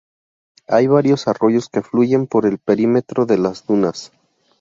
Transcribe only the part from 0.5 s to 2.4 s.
Hay varios arroyos que fluyen